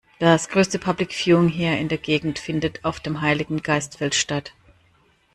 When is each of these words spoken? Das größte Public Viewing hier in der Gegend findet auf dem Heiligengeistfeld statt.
Das 0.17 0.49
größte 0.49 0.79
Public 0.79 1.13
Viewing 1.13 1.47
hier 1.47 1.77
in 1.77 1.87
der 1.87 1.99
Gegend 1.99 2.39
findet 2.39 2.83
auf 2.83 2.99
dem 3.01 3.21
Heiligengeistfeld 3.21 4.15
statt. 4.15 4.51